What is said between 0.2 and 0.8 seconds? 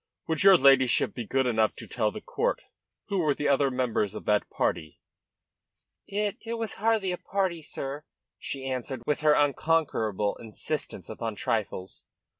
"Would your